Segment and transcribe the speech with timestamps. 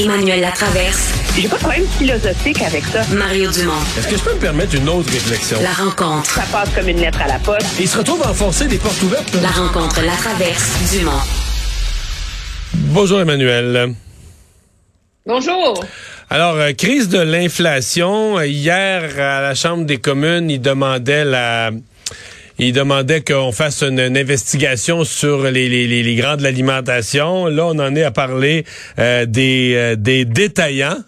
[0.00, 1.12] Emmanuel Latraverse.
[1.36, 3.02] J'ai pas de problème philosophique avec ça.
[3.14, 3.74] Mario Dumont.
[3.98, 5.58] Est-ce que je peux me permettre une autre réflexion?
[5.62, 6.30] La rencontre.
[6.30, 7.78] Ça passe comme une lettre à la poste.
[7.78, 9.36] Et il se retrouve à enfoncer des portes ouvertes.
[9.42, 11.20] La rencontre, la traverse, Dumont.
[12.72, 13.94] Bonjour Emmanuel.
[15.26, 15.84] Bonjour.
[16.30, 18.40] Alors, euh, crise de l'inflation.
[18.40, 21.72] Hier, à la Chambre des communes, il demandait la...
[22.62, 27.46] Il demandait qu'on fasse une, investigation sur les, les, grands de l'alimentation.
[27.46, 28.64] Là, on en est à parler
[28.98, 30.98] euh, des, euh, des détaillants.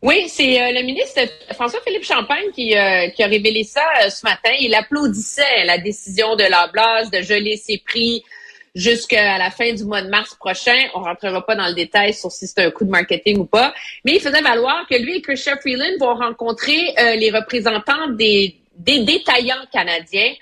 [0.00, 1.20] Oui, c'est euh, le ministre
[1.52, 4.50] François-Philippe Champagne qui, a révélé ça ce matin.
[4.60, 8.24] Il applaudissait la décision de la Blase de geler ses prix
[8.74, 10.76] jusqu'à la fin du mois de mars prochain.
[10.94, 13.74] On rentrera pas dans le détail sur si c'est un coup de marketing ou pas.
[14.04, 19.04] Mais il faisait valoir que lui et Christian Freeland vont rencontrer les représentants des, des
[19.04, 20.32] détaillants canadiens.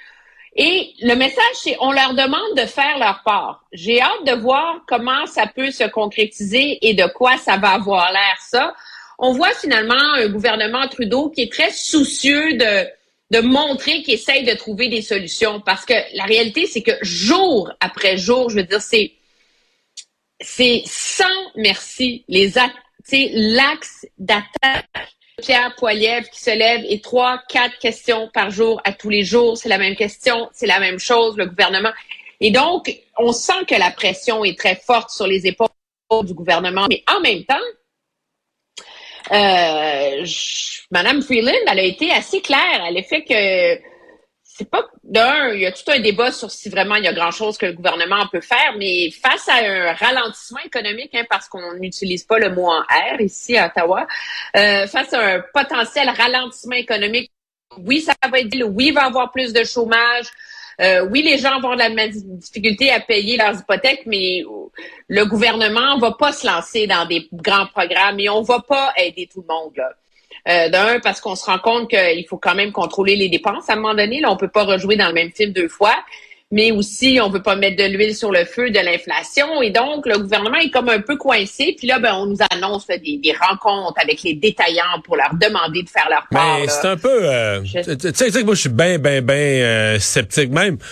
[0.56, 3.64] Et le message, c'est on leur demande de faire leur part.
[3.72, 8.12] J'ai hâte de voir comment ça peut se concrétiser et de quoi ça va avoir
[8.12, 8.74] l'air ça
[9.20, 12.88] on voit finalement un gouvernement Trudeau qui est très soucieux de,
[13.30, 15.60] de montrer qu'il essaye de trouver des solutions.
[15.60, 19.12] Parce que la réalité, c'est que jour après jour, je veux dire, c'est,
[20.40, 21.24] c'est sans
[21.56, 22.52] merci les
[23.32, 24.86] l'axe d'attaque.
[25.40, 29.56] Pierre Poilievre qui se lève et trois, quatre questions par jour à tous les jours.
[29.56, 31.92] C'est la même question, c'est la même chose, le gouvernement.
[32.40, 35.68] Et donc, on sent que la pression est très forte sur les épaules
[36.24, 36.86] du gouvernement.
[36.90, 37.54] Mais en même temps,
[39.32, 40.26] euh,
[40.90, 42.82] Madame Freeland, elle a été assez claire.
[42.82, 43.80] À l'effet que
[44.60, 47.14] c'est pas d'un, il y a tout un débat sur si vraiment il y a
[47.14, 51.48] grand chose que le gouvernement peut faire, mais face à un ralentissement économique, hein, parce
[51.48, 54.06] qu'on n'utilise pas le mot en R ici à Ottawa,
[54.56, 57.32] euh, face à un potentiel ralentissement économique,
[57.78, 60.26] oui, ça va être oui, il va y avoir plus de chômage,
[60.80, 64.44] euh, oui, les gens vont avoir de la difficulté à payer leurs hypothèques, mais
[65.08, 69.28] le gouvernement va pas se lancer dans des grands programmes et on va pas aider
[69.32, 69.72] tout le monde.
[69.76, 69.90] Là.
[70.48, 73.68] Euh, D'un, parce qu'on se rend compte qu'il faut quand même contrôler les dépenses.
[73.68, 75.94] À un moment donné, là, on peut pas rejouer dans le même film deux fois
[76.52, 80.06] mais aussi on veut pas mettre de l'huile sur le feu de l'inflation et donc
[80.06, 83.32] le gouvernement est comme un peu coincé puis là ben on nous annonce des, des,
[83.32, 86.58] rencontres avec les détaillants pour leur demander de faire leur part.
[86.60, 90.50] Mais c'est un peu euh, tu sais que moi je suis bien bien bien sceptique
[90.50, 90.78] même.
[90.78, 90.84] Tu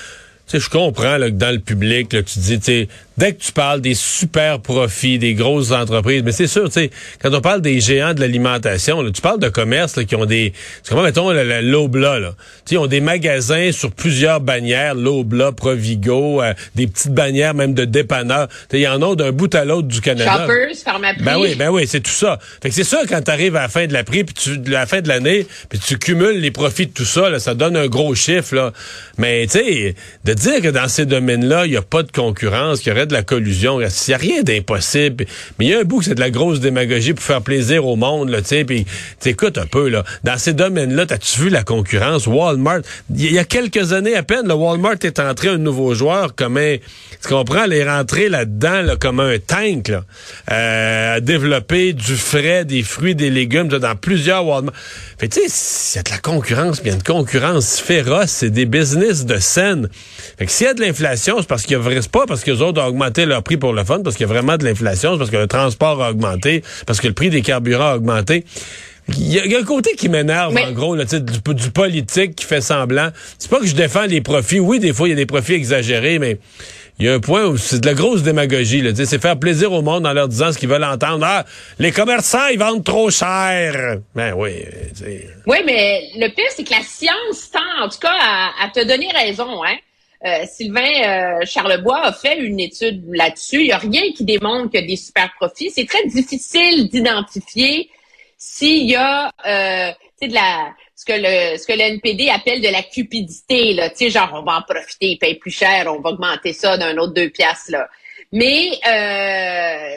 [0.47, 3.43] sais je comprends là, que dans le public là, tu dis tu sais dès que
[3.43, 6.91] tu parles des super profits des grosses entreprises, mais c'est sûr, tu sais,
[7.21, 10.53] quand on parle des géants de l'alimentation, tu parles de commerces là, qui ont des,
[10.83, 12.35] c'est comment mettons l'Obla, là,
[12.65, 17.75] tu sais, ont des magasins sur plusieurs bannières, l'Obla, Provigo, euh, des petites bannières même
[17.75, 18.49] de dépanneurs.
[18.73, 20.39] Il y en a d'un bout à l'autre du Canada.
[20.39, 21.25] Shoppers, Pharmaprix.
[21.25, 22.39] Ben oui, ben oui, c'est tout ça.
[22.63, 24.71] Fait que c'est sûr quand tu arrives à la fin de la prix, puis tu,
[24.71, 27.77] la fin de l'année, puis tu cumules les profits de tout ça, là, ça donne
[27.77, 28.73] un gros chiffre là.
[29.17, 32.81] Mais tu sais, de dire que dans ces domaines-là, il y a pas de concurrence,
[32.81, 33.81] qu'il y aurait de la collusion.
[33.81, 35.27] Il n'y a rien d'impossible.
[35.59, 37.87] Mais il y a un bout que c'est de la grosse démagogie pour faire plaisir
[37.87, 38.65] au monde, là, tu sais.
[38.65, 38.87] Puis,
[39.57, 40.05] un peu, là.
[40.25, 42.27] Dans ces domaines-là, t'as-tu vu la concurrence?
[42.27, 42.81] Walmart.
[43.15, 46.57] Il y a quelques années à peine, le Walmart est entré un nouveau joueur comme
[46.57, 50.05] un, tu comprends, elle est rentrée là-dedans, là, comme un tank, là.
[50.51, 54.75] Euh, à développer du frais, des fruits, des légumes, dans plusieurs Walmart.
[55.19, 59.25] Fait tu sais, y a de la concurrence, bien une concurrence féroce, c'est des business
[59.25, 59.89] de scène.
[60.39, 62.51] Fait que s'il y a de l'inflation, c'est parce qu'il y a, pas parce que
[62.51, 64.65] les autres ont augmenté leur prix pour le fun, parce qu'il y a vraiment de
[64.65, 68.45] l'inflation, parce que le transport a augmenté, parce que le prix des carburants a augmenté.
[69.17, 72.61] Il y, a, un côté qui m'énerve, en gros, là, du, du politique qui fait
[72.61, 73.09] semblant.
[73.39, 74.61] C'est pas que je défends les profits.
[74.61, 76.39] Oui, des fois, il y a des profits exagérés, mais
[76.99, 78.83] il y a un point où c'est de la grosse démagogie.
[78.95, 81.25] C'est faire plaisir au monde en leur disant ce qu'ils veulent entendre.
[81.25, 81.45] Ah,
[81.79, 83.99] les commerçants, ils vendent trop cher.
[84.17, 84.65] Ben oui.
[85.47, 88.13] Oui, mais le pire, c'est que la science tend, en tout cas,
[88.61, 89.65] à, te donner raison.
[89.65, 89.77] Hein?
[90.27, 93.61] Euh, Sylvain euh, Charlebois a fait une étude là-dessus.
[93.61, 95.71] Il n'y a rien qui démontre a des super profits.
[95.71, 97.89] C'est très difficile d'identifier
[98.37, 102.69] s'il y a euh, de la ce que le ce que le NPD appelle de
[102.69, 106.01] la cupidité là, tu sais genre on va en profiter, il paye plus cher, on
[106.01, 107.89] va augmenter ça d'un autre deux piastres là.
[108.33, 108.71] Mais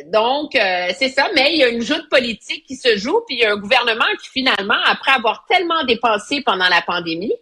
[0.06, 3.40] donc c'est ça, mais il y a une joute politique qui se joue, puis il
[3.42, 7.34] y a un gouvernement qui finalement après avoir tellement dépensé pendant la pandémie,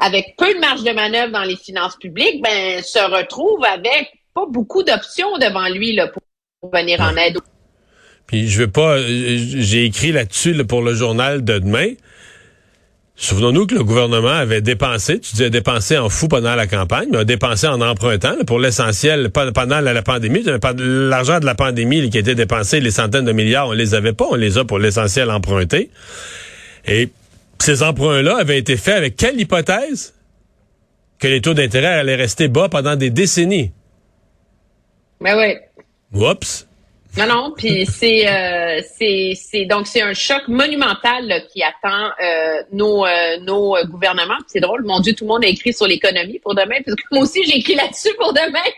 [0.00, 4.46] avec peu de marge de manœuvre dans les finances publiques, ben se retrouve avec pas
[4.48, 6.22] beaucoup d'options devant lui là pour
[6.72, 7.38] venir en aide
[8.28, 11.94] puis je veux pas, j'ai écrit là-dessus pour le journal de demain.
[13.16, 17.18] Souvenons-nous que le gouvernement avait dépensé, tu disais dépensé en fou pendant la campagne, mais
[17.18, 20.44] a dépensé en empruntant pour l'essentiel pendant la, pandémie.
[20.76, 24.26] L'argent de la pandémie qui était dépensé, les centaines de milliards, on les avait pas,
[24.30, 25.90] on les a pour l'essentiel emprunté.
[26.86, 27.08] Et
[27.64, 30.14] ces emprunts-là avaient été faits avec quelle hypothèse?
[31.18, 33.72] Que les taux d'intérêt allaient rester bas pendant des décennies.
[35.20, 35.56] Ben oui.
[36.12, 36.67] Oups.
[37.16, 42.10] Non, non, puis c'est euh, c'est c'est donc c'est un choc monumental là, qui attend
[42.22, 44.38] euh, nos euh, nos gouvernements.
[44.46, 47.02] C'est drôle, mon Dieu, tout le monde a écrit sur l'économie pour demain, parce que
[47.10, 48.70] moi aussi j'ai écrit là-dessus pour demain.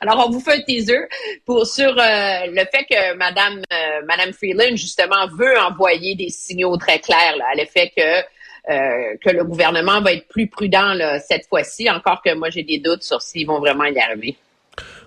[0.00, 1.08] Alors on vous fait un teaser
[1.44, 3.62] pour sur le fait que Madame
[4.06, 8.22] Madame Freeland justement veut envoyer des signaux très clairs là, à l'effet que
[8.66, 11.90] que le gouvernement va être plus prudent là, cette fois-ci.
[11.90, 14.36] Encore que moi j'ai des doutes sur s'ils vont vraiment y arriver.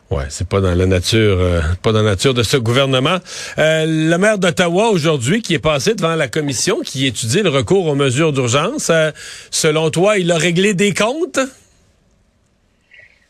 [0.10, 3.18] Ouais, c'est pas dans la nature, euh, pas dans la nature de ce gouvernement.
[3.58, 7.88] Euh, le maire d'Ottawa aujourd'hui, qui est passé devant la commission, qui étudie le recours
[7.88, 9.12] aux mesures d'urgence, euh,
[9.52, 11.40] selon toi, il a réglé des comptes?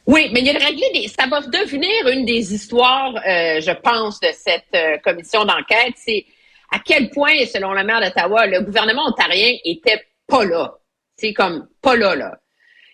[0.06, 1.08] Oui, mais il a réglé des.
[1.08, 5.96] Ça va devenir une des histoires, je pense, de cette commission d'enquête.
[5.98, 6.26] C'est
[6.72, 10.76] à quel point, selon le maire d'Ottawa, le gouvernement ontarien était pas là.
[11.18, 12.38] C'est comme pas là, là.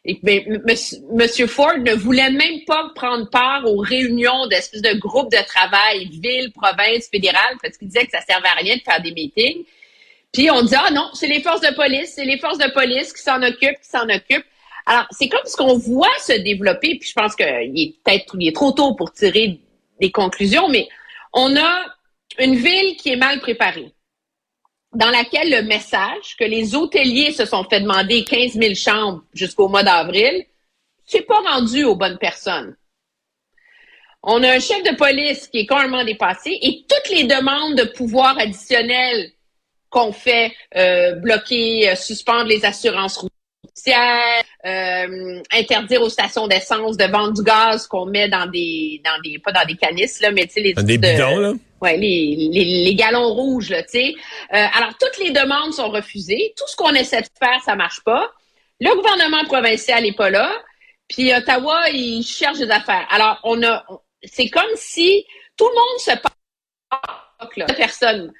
[0.05, 1.47] Et M.
[1.47, 6.51] Ford ne voulait même pas prendre part aux réunions d'espèces de groupes de travail, ville,
[6.51, 9.63] province, fédérale, parce qu'il disait que ça servait à rien de faire des meetings.
[10.33, 13.13] Puis on dit, ah non, c'est les forces de police, c'est les forces de police
[13.13, 14.45] qui s'en occupent, qui s'en occupent.
[14.85, 18.55] Alors, c'est comme ce qu'on voit se développer, puis je pense qu'il est peut-être est
[18.55, 19.59] trop tôt pour tirer
[20.01, 20.89] des conclusions, mais
[21.31, 21.85] on a
[22.39, 23.93] une ville qui est mal préparée
[24.93, 29.67] dans laquelle le message que les hôteliers se sont fait demander 15 000 chambres jusqu'au
[29.67, 30.45] mois d'avril,
[31.05, 32.75] c'est pas rendu aux bonnes personnes.
[34.21, 37.83] On a un chef de police qui est complètement dépassé et toutes les demandes de
[37.83, 39.31] pouvoir additionnel
[39.89, 43.17] qu'on fait, euh, bloquer, euh, suspendre les assurances
[43.87, 49.39] euh, interdire aux stations d'essence de vendre du gaz qu'on met dans des, dans des,
[49.39, 51.53] pas dans des canisses là, mais tu sais les des bidons là?
[51.81, 54.15] Ouais, les, les, les, galons rouges, là, tu sais.
[54.53, 56.53] Euh, alors, toutes les demandes sont refusées.
[56.55, 58.31] Tout ce qu'on essaie de faire, ça marche pas.
[58.79, 60.49] Le gouvernement provincial est pas là.
[61.09, 63.05] Puis Ottawa, il cherche des affaires.
[63.11, 63.85] Alors, on a,
[64.23, 65.25] c'est comme si
[65.57, 68.31] tout le monde se parle, là, personne.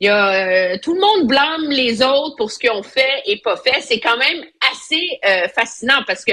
[0.00, 3.22] Il y a, euh, tout le monde blâme les autres pour ce qu'ils ont fait
[3.26, 3.80] et pas fait.
[3.80, 6.32] C'est quand même assez euh, fascinant parce que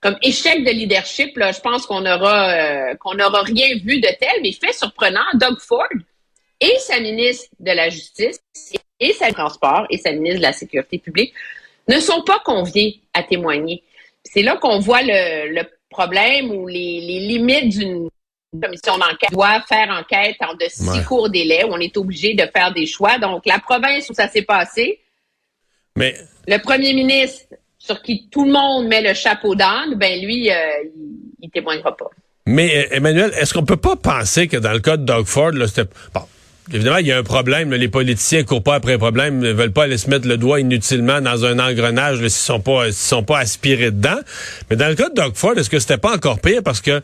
[0.00, 4.08] comme échec de leadership, là, je pense qu'on aura euh, qu'on n'aura rien vu de
[4.20, 5.88] tel, mais fait surprenant, Doug Ford
[6.60, 8.40] et sa ministre de la Justice
[9.00, 11.34] et sa transport et sa ministre de la Sécurité publique
[11.88, 13.82] ne sont pas conviés à témoigner.
[14.24, 18.08] C'est là qu'on voit le, problème ou les, limites d'une
[18.60, 19.30] commission d'enquête.
[19.30, 21.64] Doit faire enquête en de si courts délais.
[21.64, 23.18] Où on est obligé de faire des choix.
[23.18, 25.00] Donc, la province où ça s'est passé,
[25.96, 26.14] mais
[26.46, 27.46] le premier ministre
[27.86, 30.54] sur qui tout le monde met le chapeau d'âne, ben lui, euh,
[31.40, 32.10] il, témoignera pas.
[32.46, 35.52] Mais euh, Emmanuel, est-ce qu'on peut pas penser que dans le cas de Doug Ford,
[35.52, 36.22] là, c'était bon.
[36.72, 37.72] Évidemment, il y a un problème.
[37.72, 40.58] Les politiciens courent pas après un problème, ne veulent pas aller se mettre le doigt
[40.58, 44.18] inutilement dans un engrenage s'ils sont pas sont pas aspirés dedans.
[44.68, 47.02] Mais dans le cas de Doug Ford, est-ce que c'était pas encore pire parce que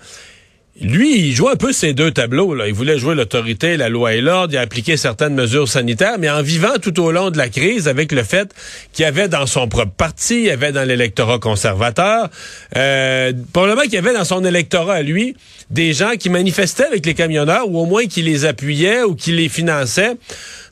[0.81, 2.55] lui, il jouait un peu ces deux tableaux.
[2.55, 2.67] Là.
[2.67, 6.31] Il voulait jouer l'autorité, la loi et l'ordre, il a appliqué certaines mesures sanitaires, mais
[6.31, 8.55] en vivant tout au long de la crise avec le fait
[8.93, 12.31] qu'il y avait dans son propre parti, il y avait dans l'électorat conservateur,
[12.77, 15.37] euh, probablement qu'il y avait dans son électorat à lui
[15.69, 19.33] des gens qui manifestaient avec les camionneurs ou au moins qui les appuyaient ou qui
[19.33, 20.17] les finançaient.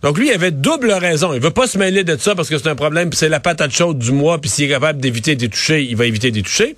[0.03, 1.35] Donc lui, il avait double raison.
[1.35, 3.73] Il veut pas se mêler de ça parce que c'est un problème, c'est la patate
[3.73, 6.75] chaude du mois, puis s'il est capable d'éviter des toucher, il va éviter des toucher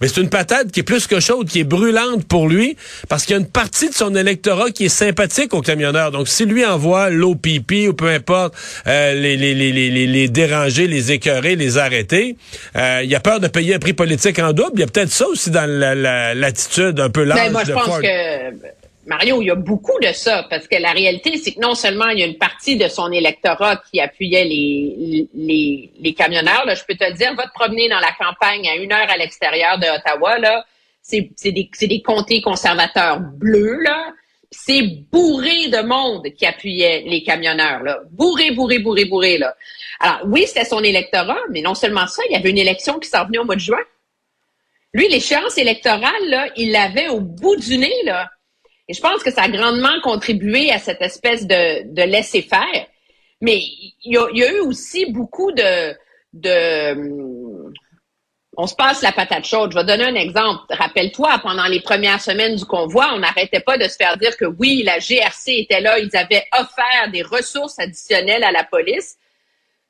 [0.00, 2.76] mais c'est une patate qui est plus que chaude, qui est brûlante pour lui,
[3.08, 6.10] parce qu'il y a une partie de son électorat qui est sympathique aux camionneurs.
[6.10, 8.54] Donc, si lui envoie l'OPP ou peu importe,
[8.86, 12.36] euh, les, les, les, les, les déranger, les écœurer, les arrêter,
[12.76, 14.72] euh, il a peur de payer un prix politique en double.
[14.74, 17.98] Il y a peut-être ça aussi dans l'attitude un peu large ben, moi, je pense
[17.98, 21.76] que Mario, il y a beaucoup de ça, parce que la réalité, c'est que non
[21.76, 26.74] seulement il y a une partie de son électorat qui appuyait les, les, camionneurs, là,
[26.74, 29.78] je peux te dire, va te promener dans la campagne à une heure à l'extérieur
[29.78, 30.64] de Ottawa, là,
[31.02, 34.12] c'est des, des comtés conservateurs bleus, là,
[34.50, 34.82] c'est
[35.12, 38.00] bourré de monde qui appuyait les camionneurs, là.
[38.10, 39.54] Bourré, bourré, bourré, bourré, là.
[40.00, 43.08] Alors, oui, c'était son électorat, mais non seulement ça, il y avait une élection qui
[43.08, 43.82] s'en venait au mois de juin.
[44.92, 48.30] Lui, l'échéance électorale, là, il l'avait au bout du nez, là.
[48.88, 52.86] Et je pense que ça a grandement contribué à cette espèce de, de laisser-faire.
[53.40, 55.94] Mais il y, a, eu aussi beaucoup de,
[56.32, 56.96] de
[58.56, 59.72] on se passe la patate chaude.
[59.72, 60.62] Je vais donner un exemple.
[60.70, 64.46] Rappelle-toi, pendant les premières semaines du convoi, on n'arrêtait pas de se faire dire que
[64.46, 69.16] oui, la GRC était là, ils avaient offert des ressources additionnelles à la police.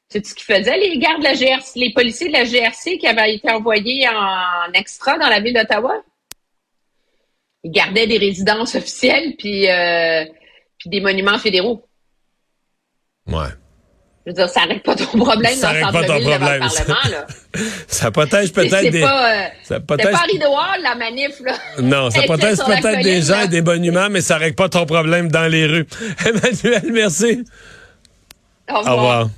[0.08, 3.06] C'est ce qu'ils faisaient, les gardes de la GRC, les policiers de la GRC qui
[3.06, 6.02] avaient été envoyés en extra dans la ville d'Ottawa?
[7.66, 10.24] Ils gardaient des résidences officielles puis, euh,
[10.78, 11.84] puis des monuments fédéraux.
[13.26, 13.48] Ouais.
[14.24, 16.30] Je veux dire, ça règle pas ton problème Ça dans le règle pas ton devant
[16.30, 16.60] le problème.
[16.60, 17.26] Parlement, là.
[17.88, 19.00] Ça protège peut-être c'est des.
[19.00, 21.54] pas, euh, ça protège- pas la manif, là.
[21.80, 25.30] Non, ça protège peut-être des gens et des monuments, mais ça règle pas ton problème
[25.30, 25.86] dans les rues.
[26.26, 27.44] Emmanuel, merci.
[28.68, 29.28] Au Au revoir.